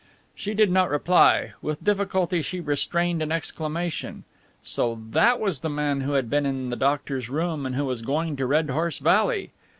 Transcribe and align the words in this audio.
She 0.33 0.55
did 0.55 0.71
not 0.71 0.89
reply. 0.89 1.53
With 1.61 1.83
difficulty 1.83 2.41
she 2.41 2.59
restrained 2.59 3.21
an 3.21 3.31
exclamation. 3.31 4.23
So 4.63 4.99
that 5.11 5.39
was 5.39 5.59
the 5.59 5.69
man 5.69 6.01
who 6.01 6.13
had 6.13 6.27
been 6.27 6.43
in 6.47 6.69
the 6.69 6.75
doctor's 6.75 7.29
room 7.29 7.67
and 7.67 7.75
who 7.75 7.85
was 7.85 8.01
going 8.01 8.35
to 8.37 8.47
Red 8.47 8.71
Horse 8.71 8.97
Valley! 8.97 9.51